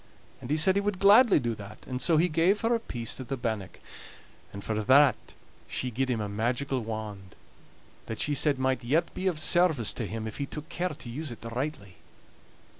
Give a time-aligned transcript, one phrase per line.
[0.41, 3.19] And he said he would gladly do that, and so he gave her a piece
[3.19, 3.79] of the bannock;
[4.51, 5.15] and for that
[5.67, 7.35] she gied him a magical wand,
[8.07, 11.07] that she said might yet be of service to him if he took care to
[11.07, 11.97] use it rightly.